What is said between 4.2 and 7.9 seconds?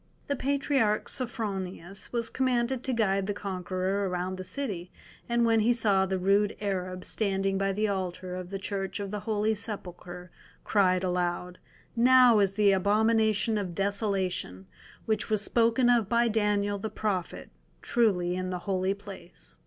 the city, and when he saw the rude Arab standing by the